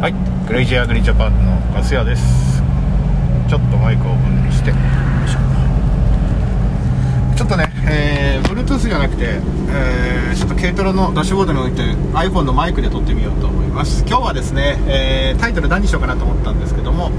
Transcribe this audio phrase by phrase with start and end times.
[0.00, 0.14] はい。
[0.46, 2.62] クレイジーアグリジャパンのガス屋です。
[3.48, 4.70] ちょっとマイクをオンにして。
[7.34, 9.40] ちょっとね、えー、Bluetooth じゃなくて、
[9.70, 11.82] えー、ちょっと軽トラのダッシュボードに置いて
[12.16, 14.04] iPhone のマイクで撮ってみようと思います。
[14.06, 17.10] 今日はですね、えー、タイトル何にしようかなと思ったんですけども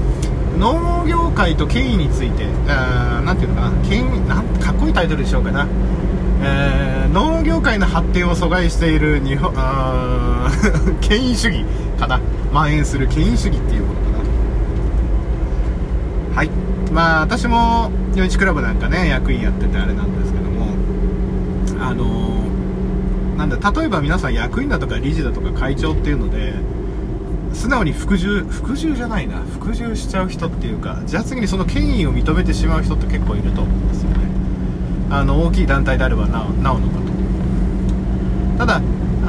[0.56, 3.88] 農業界と権威について何ていうのかな。
[3.90, 5.68] 権威なんかっこいいタイトルでしょうかな。
[6.42, 10.50] えー、農業界の発展を阻害している日本あ
[11.02, 11.66] 権威主義。
[12.00, 12.18] かな。
[12.52, 14.18] 蔓延する権威主義っていうことかな。
[16.36, 16.50] はい。
[16.92, 20.74] まあ私も41クラブなんかね役員やっててあれなんですけども
[21.80, 26.54] あのー、なんだ例えば皆さん役員だとか理事だとか会長っていうので
[27.52, 29.38] 素直に服従服従じゃないな。
[29.38, 34.16] 服従しちゃう人っていうかじゃあ次にその権威を認めてしまう人って結構いると思うんですよね。
[35.10, 37.10] あの大きい団体であればなおなおのこと。
[38.58, 38.80] ただ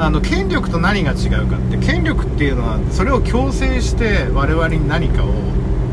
[0.02, 5.28] あの権力と何が違うかって権力っていうのはそれを強制して我々に何かを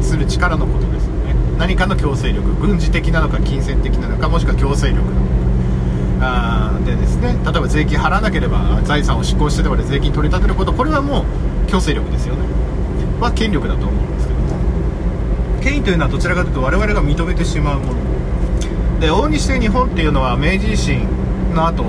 [0.02, 1.36] する力のことですよね。
[1.59, 5.22] 何かの強制力軍事的なのか金銭的なのかもしくは強制力なのか
[6.22, 10.73] あでですね例えば税金払わなければ財産を執行してでまで税金取り立てること。
[10.73, 12.41] これはもう強制力ですよね。
[13.22, 14.58] は権力だと思うんですけども。
[15.62, 19.00] 権威というのはどちらかというと我々が認めてしまうもの。
[19.00, 21.06] で往々にして日本っていうのは明治維新
[21.53, 21.86] の後、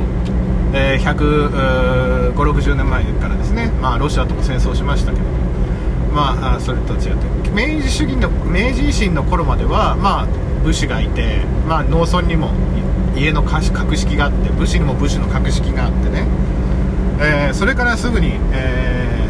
[0.73, 5.25] えー、15060年前からですね、まあ、ロシアとも戦争しましたけど
[6.15, 7.51] まあそれと違って。
[7.51, 10.27] 明治主義の明治維新の頃までは、まあ、
[10.65, 12.53] 武士がいて、まあ、農村にも
[13.17, 16.27] 家の格式があって武士にも武士の格式があってね、
[17.21, 19.29] えー、それからすぐに、え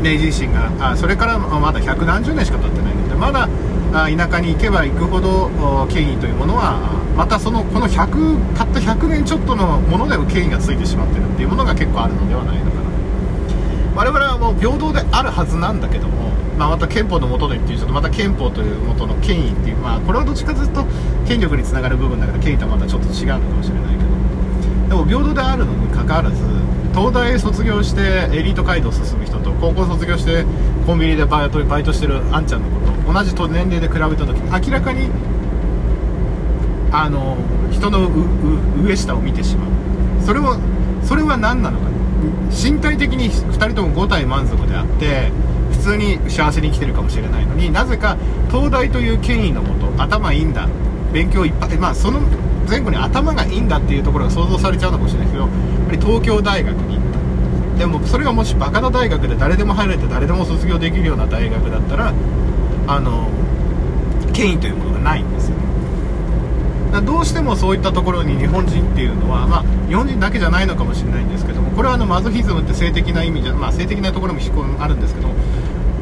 [0.00, 3.48] ー、明治維新があそれからまだ百何十年しか経ってないのでまだ
[3.92, 12.86] 田舎に行けば行くほど権威というものはまたそのこの100たった100年ちょっとのものでも権威がついてしまってるっていうものが結構あるのではないのかな。
[13.96, 20.84] 我々はもう平等であるはずなんだけども、まあ、また憲法の下でっていうちょっとまた憲法という元の権威っていう、まあ、これはどっちかというと
[21.26, 24.06] 権力につながる部分だけど権威とはまたちょっと違うのかもしれないけど。
[24.88, 26.36] でも平等であるのにかかわらず
[26.92, 30.44] 東大卒業してエリート街道を進む人と高校卒業して
[30.86, 35.08] コンビニでバイトしてるあんちゃんのこと同じ年齢で比べた時明らかに
[36.92, 37.36] あの
[37.70, 38.08] 人の
[38.82, 39.68] 上下を見てしまう。
[40.24, 40.58] それは
[41.02, 41.86] それは何なのか。
[42.50, 45.30] 身体的に2人とも5体満足であって
[45.72, 48.16] 普通に幸せに生きてるかもしれないのになぜか
[48.50, 50.68] 東大という権威のもと頭いいんだ。
[51.12, 52.20] 勉強いっぱいまあその
[52.68, 55.52] 前後に頭がいいんだっていうところが想像されちゃうのかもしれないですけどやっ
[55.86, 57.78] ぱり東京大学に行った。
[57.78, 62.12] でもそれがもしバカな大学で誰でも入れて誰でも卒業できるような大学だったら
[62.86, 63.28] あの
[64.32, 65.56] 権威というものがないんですよ。
[65.56, 65.65] ね
[67.02, 74.40] どうしてもそういったところに日本人っていうのは、まあ、日本人だけじゃないのかもしれないんですけどもこれはあのマゾヒズムって性的な意味じゃ、まあ、性的なところも
[74.80, 75.28] あるんですけど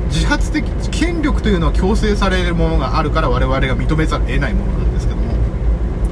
[0.08, 5.34] 自発的権力というのは強制されるものがあるから我々が認めざるを得ないものなんですけども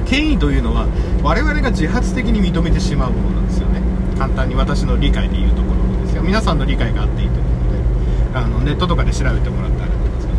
[0.05, 0.87] 権威というのは
[1.23, 3.81] 我々が自発的に認めてしまうものなんですよね。
[4.17, 6.21] 簡単に私の理解で言うところですよ。
[6.21, 10.33] 皆さんの理解があっていいと思うのであのネットとかで調べてもらったらなんですけ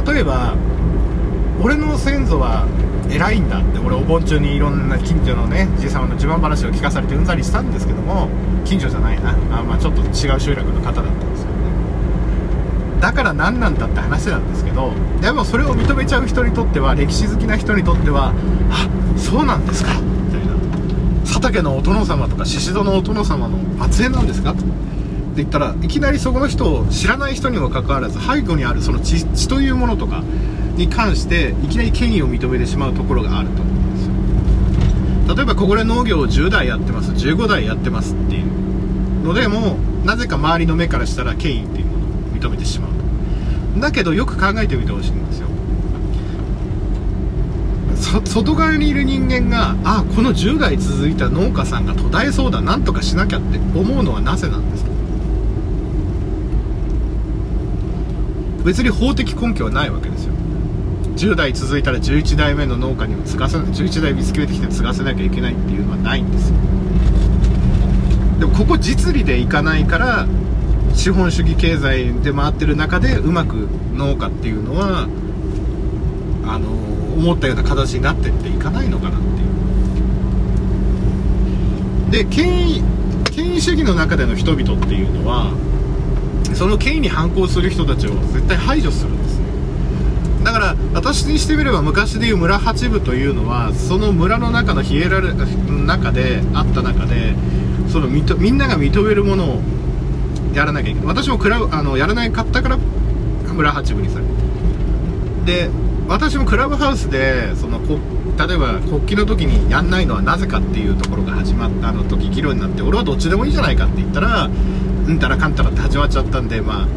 [0.00, 0.56] ど例えば
[1.62, 2.66] 俺の先祖は
[3.10, 8.28] 偉いんだって俺お盆中にいろんな近所のねじいさまの自慢話を聞かされてうんざりしたんですけども
[8.64, 9.30] 近所じゃないな。
[9.30, 11.54] あまあちょっと違う集落の方だったんですよね。
[13.00, 18.32] だから何なんだって話なんですけどでもそれを認めちゃう人にとっては歴史好きな人にとっては
[18.70, 18.88] あ
[19.18, 19.92] そうなんですか。
[20.00, 20.54] みたいな
[21.24, 23.58] 佐竹のお殿様とか宍戸のお殿様の
[23.90, 24.52] 末裔なんですか。
[24.52, 24.62] って
[25.36, 30.22] 言ったらいきなりそこの人を知らない人にもかかわらず背後にあるその血血というものとか
[30.76, 34.06] に関していきなり権威を認めてしまうところがあると思うんです
[35.28, 35.34] よ。
[35.36, 42.08] 例えばここで農業を10代やってます15代やってますっていうのでもなぜか周りの目からしたら権威っていうものを
[42.38, 45.48] 認めてしまうだけどよく考えてみてほしいんですよ。
[48.26, 54.90] 外側にいる人間があこの10代続いた農家さんが途絶えそうだなんとかしなきゃって思うのはなぜなんですか？
[58.64, 60.34] 別に法的根拠はないわけですよ。
[61.16, 66.56] 10代続いたら11代目の農家にも継がせ11代見つけてきて継がせなきゃいけないっていうのはないんですよ。
[68.40, 70.26] でもここ実利でいかないから
[70.94, 75.08] 資本主義経済で回ってる中でうまく農家っていうのは
[76.46, 76.68] あの
[77.16, 79.20] 思ったような形になってっていかないのかなっ
[82.10, 82.24] ていう。
[82.24, 82.82] で権威
[83.30, 85.52] 権威主義の中での人々っていうのは
[86.54, 89.10] その権威に反抗する人たちを絶対排除する。
[89.10, 89.23] んです
[90.44, 97.34] だから私にしてみれば昔でいう村八部というのはその村の中のヒエラル中であった中で
[97.88, 98.20] そのみ
[98.50, 99.60] んなが認めるものを
[100.54, 101.06] やらなきゃいけない。
[101.06, 104.32] 私もクラブあのやらないかったから村八分にされて。
[105.46, 105.70] で
[106.08, 107.98] 私もクラブハウスでそのこ
[108.36, 116.88] 例えば国旗の時にやんないのはなぜかっていうところが始まったあの時議論になって俺はどっちでもいいじゃないかって言ったらうんたらかんたらって始まっちゃったんでまあ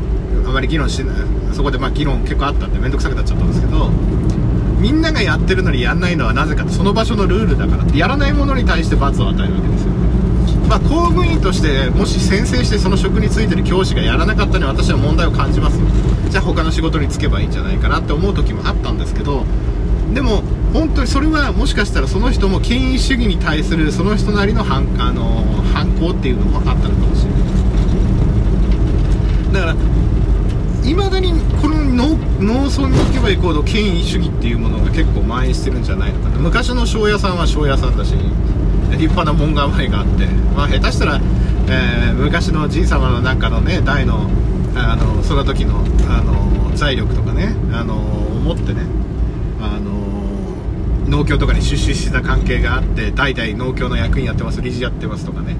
[0.47, 1.15] あまり議論しない
[1.53, 3.89] そこでまあ議論結構あったんで面倒くさくなっちゃったんですけど
[4.79, 9.97] みんながやってるのにやんないのはなぜかってその場所のルールだからってやらないものに対して罰を与えるわけですよ
[10.67, 15.79] まあ、公務員としてもし先生してその職に就いてる教師がやらなかったには私は問題を感じます
[16.29, 19.45] じゃあ他の仕事に就けばいいんじゃないかなって思う時もあったんですけど
[20.13, 27.41] でも本当にそれはもしかしたらその人も権威主義に対するその人なりの反あの反抗っていうのもあったのかもしれない。
[29.53, 29.75] だから
[30.87, 32.15] いまだにこの農
[32.69, 36.37] 村に行けば行くほど権威主義っていうものが結構蔓延してるんじゃないのかな。
[36.37, 38.13] 昔の庄屋さんは庄屋さんだし
[38.91, 40.25] 立派な門構えがあって、
[40.55, 41.19] まあ、下手したら、
[41.69, 44.29] えー、昔のじい様のなんかのね代の
[44.75, 48.83] あのその時のあの財力とかねあの持ってね
[49.59, 49.97] あの
[51.09, 55.57] 農協とかに出資した関係があって代々農協の役員やってます理事やってますとかね、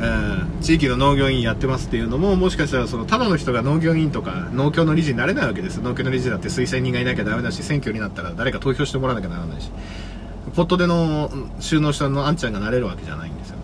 [0.00, 5.78] えー、地域の農業委員やってますっていうのももしかしたらそのただの人が農業委員とか農協の理事になれないわけです。
[5.78, 9.70] 農協の理事だって推薦人がいなきゃダメだし選挙になったら誰か投票してもらわなきゃならないし。
[10.54, 11.30] ポットでの
[11.60, 13.62] 収納したのあんちゃんがなれるわけじゃないんですよね。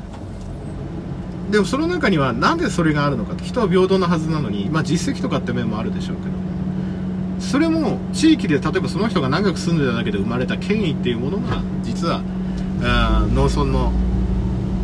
[1.50, 6.34] でもその中にはなんでそれがあるのかって人は平等なはずなのに、まあ、実績とかって面もあるでしょうけど。
[7.40, 12.22] それも地域で例えばその人が長く住んでただけで生まれた権威っていうものが実は
[13.34, 13.92] 農村の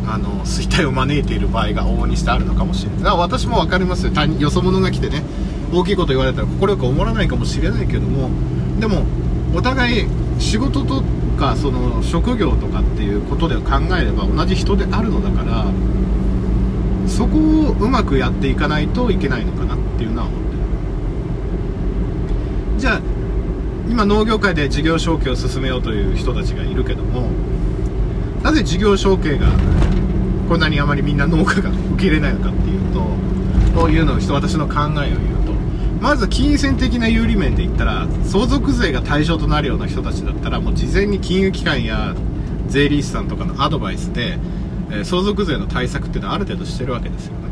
[0.07, 2.99] あの衰退を招いている場合が往々にしてあるのかもしれない。
[2.99, 4.11] だから私も分かりますよ。
[4.39, 5.23] よそ者が来てね
[5.73, 8.29] 大きいこと言われたら快く思わないかもしれないけども
[8.79, 9.05] でも
[9.55, 10.07] お互い
[10.39, 11.03] 仕事と
[11.37, 15.65] かその職業とかっていうことで考えれば同じ人であるのだから
[17.07, 20.59] そこをうまくやっていかないといけないのかなっていうのは思ってる。
[22.79, 23.01] じゃあ
[23.89, 27.29] 今農業界で事業承継を進めようという人たちがいるけども
[28.41, 29.47] なぜ事業承継が
[30.51, 32.99] こんなにあまりみんな農家が受け入れないのかっていうと
[33.73, 35.53] こういうのを私の考えを言うと
[36.01, 42.13] まず金銭的な有利面で言ったら相続税が対象となるような人たちだったらもう事前に金融機関や
[42.67, 44.39] 税理士さんとかのアドバイスで、
[44.91, 47.47] え、相続税の対策っていうのはある程度してるわけですよね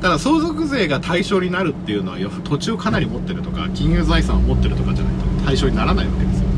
[0.00, 6.48] ただ相続税が対象になるっていうのは土地をかなり持ってるとか金融財産を持ってるとかじゃないと対象にならないわけですよ、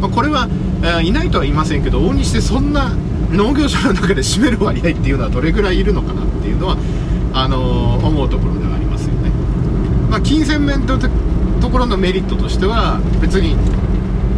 [0.00, 0.48] まあ、これは、
[1.00, 2.92] え、いないとは言いませんけど往々にしてそんな
[3.34, 6.76] 農業者の中で占める割合っていうのはどれぐらいいるのかなっていうのは
[7.32, 9.30] あのー、思うところではありますよね。
[10.08, 11.08] まあ、金銭面とと
[11.70, 13.56] ころのメリットとしては別に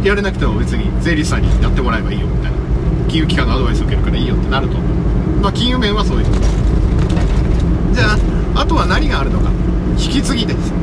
[0.03, 2.57] やれなくても別に税理士さんにやってもらえばいいよみたいな
[3.07, 4.77] 金融機関のアドバイスを受けるからいいよってなると。
[4.77, 4.91] 思う
[5.41, 6.25] まあ金融面はそういう
[7.93, 8.13] じゃ
[8.55, 9.51] ああとは何があるのか。
[9.99, 10.73] 引き継ぎです。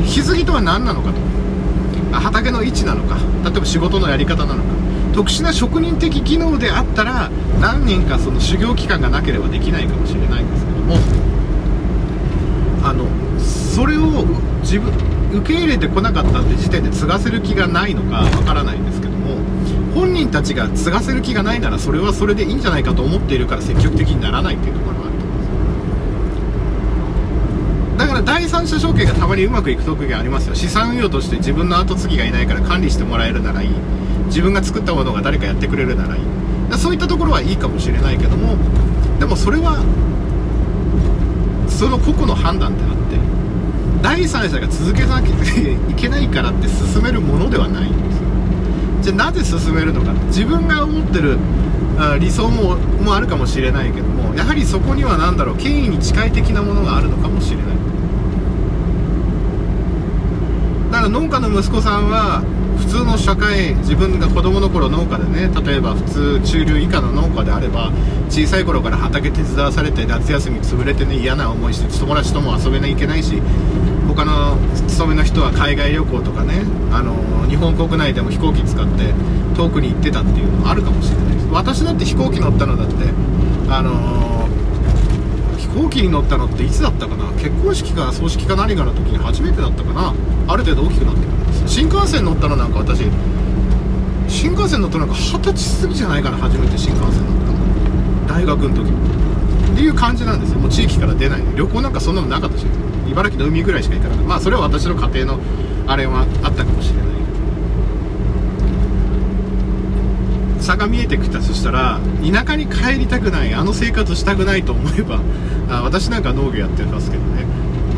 [0.00, 2.18] 引き継ぎとは何なのかと。
[2.18, 3.16] 畑の位置なのか。
[3.44, 4.87] 例えば仕事のやり方なのか。
[5.14, 10.96] 特殊な職人的技能であったら何年かその修行期間がなければできないかもしれないんですけども
[12.82, 13.06] あの
[13.40, 14.24] それを
[14.60, 14.92] 自分
[15.32, 19.36] 受け入れてこなかったって時点で継がせる気がないのかわからないんですけども
[19.94, 25.48] 本人たちが継がせる気がないならそれはそれでいいんじゃないかと思っているから積極的にならないっていうところがあると思うんです
[27.98, 30.54] だから第三者承継がたまにうまくいく時がありますよ。
[30.54, 33.70] 資産運用として自分の後継ぎがいないから管理してもらえるならいい。
[34.28, 36.22] 自分が作ったものが誰かやってくれるならいい。
[36.78, 38.56] そういったところはいいかもしれないけども
[39.18, 39.82] でもそれは
[41.66, 43.16] その個々の判断であって
[44.02, 48.20] 第三者が続けなきゃいけないからって進めるものではないんです。
[49.02, 50.12] じゃあなぜ進めるのか。
[50.26, 51.38] 自分が思ってる
[52.20, 57.66] 理想ももあるかもしれないけどもやはりそこには何だろう権威に近い的なものがあるのかもしれない。
[60.92, 62.42] だから農家の息子さんは
[62.78, 67.92] 普通の社会自分が子供の頃農家でね例えば普通中流以下の農家であれば
[68.30, 73.42] 小さい頃から畑手伝わされて夏休み潰れてね嫌な思いして友達とも遊べないいけないし
[74.06, 74.56] 他の
[74.88, 79.12] 勤めの人は海外旅行とかねあの日本国内でも飛行機使って
[79.56, 81.46] 遠くに行ってたっていうのもあるかもしれないです。
[81.48, 82.94] 私だって飛行機乗ったのだって
[83.68, 84.48] あの
[85.56, 87.30] 飛行機に乗ったのっていつだったかな？
[87.32, 90.14] 結婚式か葬式か何かの時に初めてだったかな？
[90.48, 91.37] ある程度大きくなってから
[91.68, 93.02] 新幹線乗ったのなんか私
[94.26, 98.26] 新幹線乗ったのなんか二十歳過ぎじゃないかな初めて新幹線乗ったの。
[98.26, 98.90] 大学の時
[99.72, 102.66] っていう感じなんですよもう地域から出ない旅行なんかそんなのなかったし
[103.10, 105.40] 茨城の海ぐらいしか行かなかったまあそれは私の家庭の
[105.86, 107.08] あれはあったかもしれない。
[110.60, 115.20] 差が見えてきたとしたら田舎に帰りたくないあの生活したくないと思えば
[115.70, 117.46] あ私なんか農業やってますけどね。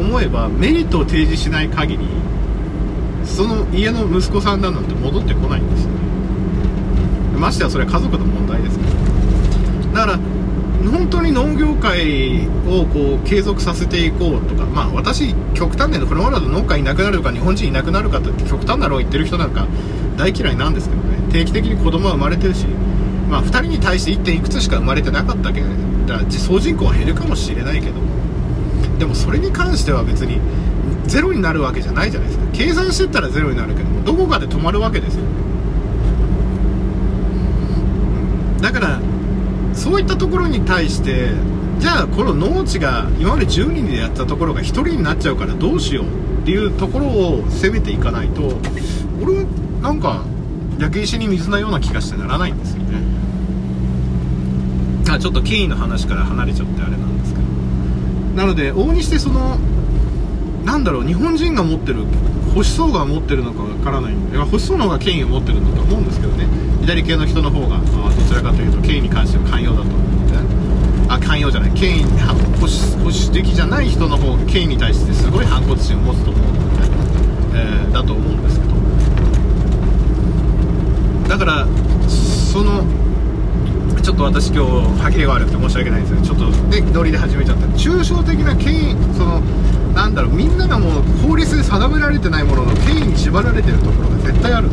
[0.00, 2.06] 思えばメリットを提示しない限り
[3.30, 5.84] その家の息子さんだなんて戻ってこないんです。
[5.84, 5.94] よね
[7.38, 8.78] ましてはそれは家族の問題です。
[8.78, 8.84] か
[9.94, 10.18] らだから
[10.90, 19.66] 本当に農業界をこう継続させていこうとか、まあ、私、極端なこれまで農家いなくなるか日本人いなくなるかって極端なのを言ってる人なんか
[20.16, 21.18] 大嫌いなんですけどね。
[21.32, 22.66] 定期的に子供は生まれてるし、
[23.30, 24.24] まあ、2人に対して 1.
[24.24, 25.66] 点いくつしか生まれてなかったけど
[26.30, 27.94] 総人口は減るかもしれないけど
[28.98, 30.40] でもそれに関しては別に
[31.06, 32.39] ゼロになるわけじゃないじゃないですか。
[32.52, 35.22] 計算してったらゼロになるけどどこかで止まるわけですよ。
[38.60, 39.00] だから
[39.72, 41.30] そういったところに対して
[41.78, 46.04] じゃあこの農地が今まで10人でやったところが1人になっちゃうからどうしよう
[46.42, 48.58] っていうところを攻めていかないと
[49.22, 49.44] 俺
[49.80, 50.24] なんか
[50.78, 53.00] 焼け石に水のような気がしてならないんですよね。
[55.10, 57.46] あちょっと権威の話から離れちゃってあれなんですけど。
[58.36, 59.58] なので往々にしてその
[60.64, 62.04] なんだろう日本人が持ってる
[62.50, 66.46] 保守層が持ってるのかわからないんで保守層の方が権威を持ってるんだと思うんですけどね。
[66.82, 67.84] 左系の人の方がど
[68.28, 70.34] ちらかというと権威に関しては寛容だと思うんで。
[71.08, 71.72] あ寛容じゃない。
[71.72, 76.52] 権威保守保守的じゃない人の方が権威に対してすごい反骨心を持つと思うの
[77.52, 78.74] で、えー、だと思うんですけど。
[81.28, 81.66] だから
[82.08, 82.84] その
[84.02, 87.66] ちょっと私今日歯切れが悪くて申し訳ないんですけどちょっとねノリで始めちゃった。
[87.76, 89.40] 抽象的な権威その
[89.94, 94.68] なんだろうみんながもう法律で定められてないものの権威に縛られてるところが絶対ある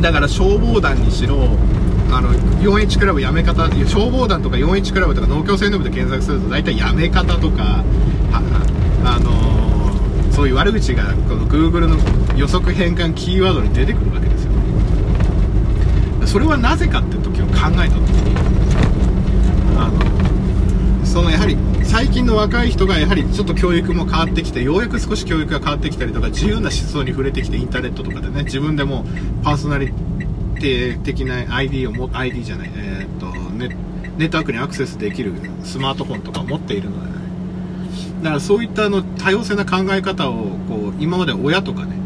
[0.00, 1.56] だから消防団にしろ
[2.10, 7.84] あの 4H クラブやめ方消防団とか 4H クラブとか農協青年部で検索すると大体やめ方とか
[9.04, 11.96] あのー、そういう悪口がこの Google の
[12.36, 14.52] 予測変換キーワードに出てくるわけですよ。
[16.26, 18.36] それはなぜかって時を考えた時に
[19.78, 21.56] あのそのやはり
[21.88, 29.04] 最近の若い人がやはりちょっと教育も変わってきてようやく少し教育が変わってきたりとか自由な思想に触れてきてインターネットとかでね自分でも
[29.42, 29.90] パーソナリ
[30.60, 33.68] ティ的な ID をも ID じゃないえー、っとネ
[34.18, 35.32] ネットワークにアクセスできる
[35.64, 37.14] スマートフォンとか持っているので、ね、
[38.22, 41.96] だからそういったあの多様性な考え方をこう今まで親とかね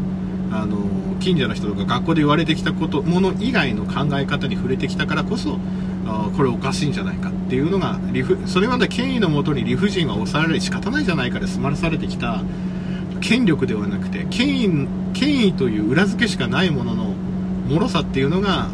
[0.51, 0.77] あの
[1.19, 5.59] 近所の人とか学校で言われてきたこともの以外の考え方に触れてきたからこそ
[6.35, 12.41] これおかしいんじゃないかっていうのが理不それまで権威のもとに理不尽は抑えられ仕方ないじゃないかで済まされてきた
[13.21, 17.13] 権力ではなくて権威権威という裏付けしかないものの
[17.69, 18.69] 脆さっていうのが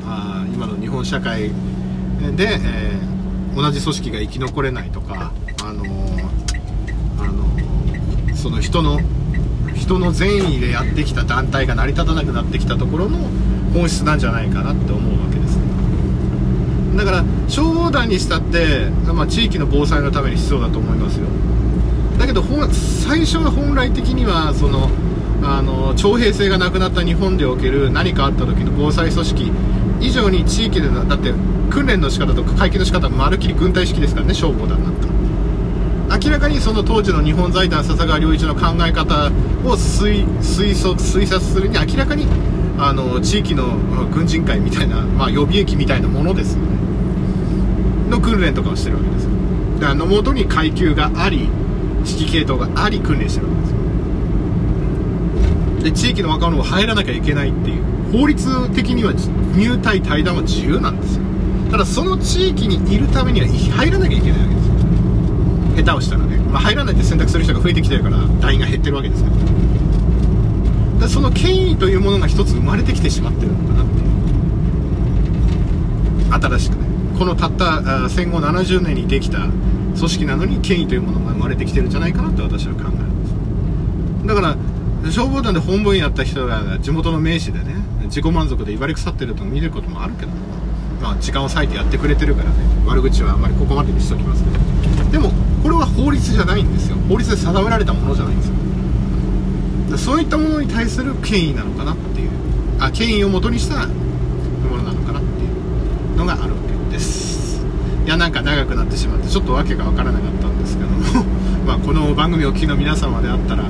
[0.54, 1.50] 今の日本社会
[2.36, 5.32] で、えー、同じ組織が生き残れないとか、
[5.64, 6.24] あのー、
[7.20, 9.00] あのー、その人の
[9.76, 13.20] 人の善意でやってきた団体が成り立たなくなってきたところの
[13.74, 15.29] 本質なんじゃないかなって思うわけ。
[15.29, 15.29] です
[17.00, 21.28] だから消防団にしたって、まあ、地域の防災のために必要だと思いますよ。
[22.20, 24.90] だけど最初は本来的にはその
[25.42, 29.52] あの徴兵制がなくなった日本でおける何かあった時の防災組織
[30.02, 31.34] 以上に地域でだって
[31.70, 35.08] 訓練の仕方とか会見の仕方はまるっきり軍隊式ですからね消防団なんか。
[36.22, 39.28] 明らかにその当時の日本財団笹川良一の考え方
[39.64, 42.28] を推推測推察するに明らかに
[42.78, 43.78] あの地域の
[44.12, 46.58] 軍人会みたいな、まあ、予備役みたいなものです。
[46.58, 46.79] よね
[48.10, 49.30] の訓練とかをしてるわけですよ。
[49.76, 51.50] だからのもとに階級があり
[52.06, 53.80] 指揮系統があり訓練してるわけですよ。
[55.84, 59.14] で地域の若者が入らなきゃいけないっていう法律的には
[59.56, 61.24] 入隊退団は自由なんですよ。
[61.72, 64.74] ただその地域にいるためには入らなきゃいけないわけですよ。
[65.78, 69.36] 下手をしたらね、まあ、入らないって選択する人が増えてきてるから団員が減ってるわけですけど。
[71.00, 73.86] だその権威というものが一つ生まれてきてしまってるのかなっ
[76.42, 76.89] て新しくね。
[77.20, 82.94] このたった戦後70年にできた組織なのに権威というものが生まれてきてるんじゃないかなって私は考えま
[84.24, 84.26] す。
[84.26, 84.56] だから
[85.12, 90.32] 消防団で本部員やった人が地元の名士でね自己満足で威張り腐ってると見ることもあるけど
[91.02, 94.58] まあ時間を割いてやってくれてるからね悪口はあんまりここまでにしときますけど。
[95.12, 96.96] でもこれは法律じゃないんですよ。
[97.10, 98.56] 法律で定められたものじゃないんですよ。
[99.98, 102.30] そういったものに対する権威なのかなっていう。
[102.80, 105.46] あ権威をもとにしたものなのかなってい
[106.16, 106.54] うのがある。
[106.54, 106.69] わけです
[108.10, 111.26] やなんか長くなってしまってちょっと訳が分からなかったんですけども
[111.66, 113.66] まこの番組をお聞きの皆様であったら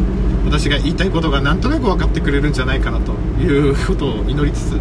[0.46, 4.80] 私が言いたいことがなんとなく分かってくれるんじゃないかなということを祈りつつ終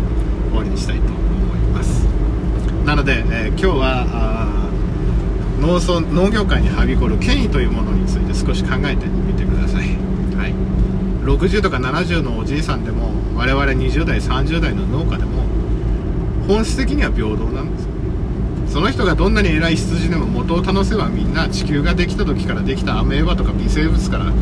[0.56, 2.06] わりにしたいと思います。
[2.86, 4.46] なので、えー、今日は
[5.60, 9.88] 農村農業界にはびこる権威というものについて少し考えてみてください、
[10.36, 10.54] はい、
[11.24, 15.42] 60とか70のおじいさんでも我々20代30代の農家でも
[16.46, 17.97] 本質的には平等なんですよ。
[18.70, 24.32] その人がどんなに偉い羊でも元を楽せばみんな地球ができた時からできたアメーバとか微生物から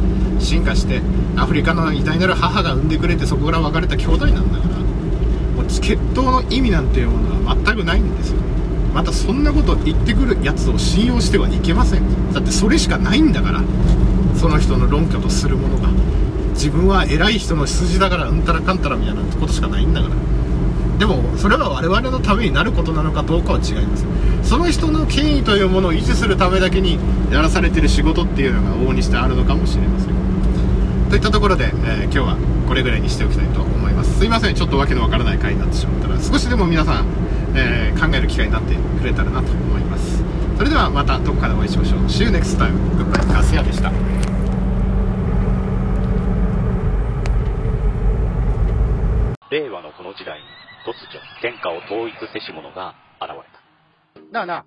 [0.40, 1.00] 進化して
[1.36, 8.38] アフリカの偉大なる母が産んでくれてそこから別れた兄弟なんだからもう血統の意味なんていうものは全くないんですよ。
[8.92, 12.32] またそんなこと言ってくるやつを信用してはいけません。
[12.32, 13.62] だってそれしかないんだから
[14.34, 15.88] その人の論拠とするものが。
[16.54, 20.14] 自分は偉い人の羊だからうんたらかんたらみたいなことしかないんだから。
[20.98, 24.06] でもそれは我々のためになることなのかどうかは違います。
[24.42, 26.98] その人の権威というものを維持するためだけに
[27.30, 30.16] やらされている仕事っていうのが往々にしてあるのかもしれません。
[31.10, 32.36] といったところで、えー、今日は
[32.66, 34.18] これぐらいにしておきたいと思います。
[34.18, 37.06] すいませんちょっとわけのわからない回になってしまったら少しでも皆さん、
[37.54, 40.22] えー、考える機会になってくれたらなと思います。
[40.56, 42.00] それではまたどこかでお会いしましょう。
[42.06, 42.72] See you next time.
[42.96, 43.92] グッバイガスヤでした。
[49.50, 50.55] 令和のこの時代。
[50.86, 54.32] 突如天下を統一せし者が現れた。
[54.32, 54.64] なあなあ、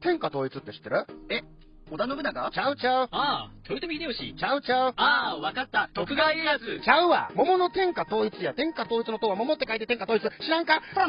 [0.00, 1.06] 天下統一って知ってる？
[1.30, 1.40] え、
[1.90, 2.50] 織田信長？
[2.50, 3.08] ちゃうちゃう。
[3.10, 4.34] ああ、豊臣秀吉。
[4.36, 4.94] ちゃうちゃう。
[4.96, 5.88] ああ、わかった。
[5.94, 6.80] 徳川家康。
[6.82, 7.30] ちゃうわ。
[7.34, 8.54] 桃の天下統一や。
[8.54, 10.22] 天下統一の塔は桃って書いて天下統一。
[10.44, 10.80] 知らんか？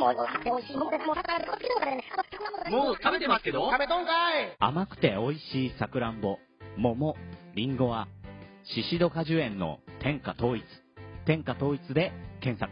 [2.71, 3.69] もう食べてますけど？
[3.71, 6.37] 食べとんかい甘くて美味しいさくらんぼ、
[6.77, 7.15] 桃、
[7.55, 8.07] りんごは、
[8.63, 10.63] シシド果樹園の天下統一。
[11.25, 12.71] 天下統一で検索。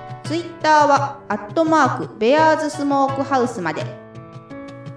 [0.23, 3.85] ツイッターは、アットマーク、ベアーズスモークハウスまで。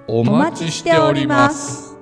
[0.06, 1.93] お待ちしております。